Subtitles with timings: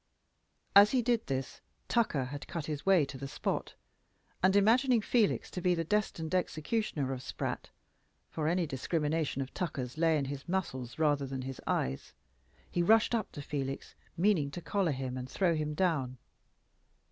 [0.75, 3.75] As he did this, Tucker had cut his way to the spot,
[4.41, 7.69] and imagining Felix to be the destined executioner of Spratt
[8.27, 12.15] for any discrimination of Tucker's lay in his muscles rather than his eyes
[12.71, 16.17] he rushed up to Felix, meaning to collar him and throw him down.